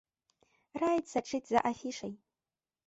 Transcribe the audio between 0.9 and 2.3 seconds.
сачыць за афішай.